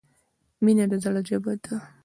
مینه 0.63 0.85
د 0.91 0.93
زړه 1.03 1.21
ژبه 1.29 1.53
ده. 1.63 1.75